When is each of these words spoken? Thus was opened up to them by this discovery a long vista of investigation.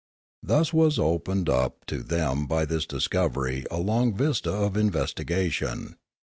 Thus 0.41 0.73
was 0.73 0.97
opened 0.97 1.47
up 1.47 1.85
to 1.85 2.01
them 2.01 2.47
by 2.47 2.65
this 2.65 2.87
discovery 2.87 3.67
a 3.69 3.77
long 3.79 4.15
vista 4.15 4.49
of 4.51 4.75
investigation. 4.75 5.95